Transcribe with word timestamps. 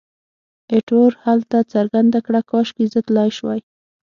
ایټور 0.71 1.11
هیله 1.23 1.59
څرګنده 1.73 2.19
کړه، 2.25 2.39
کاشکې 2.51 2.85
زه 2.93 2.99
تلای 3.07 3.29
شوای. 3.37 3.59